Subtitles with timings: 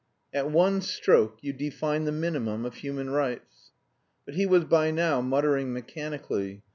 [0.33, 3.69] "At one stroke you define the minimum of human rights...."
[4.25, 6.63] But he was by now muttering mechanically.